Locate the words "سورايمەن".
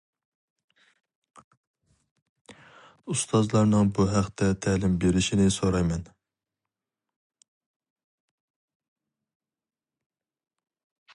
5.57-6.09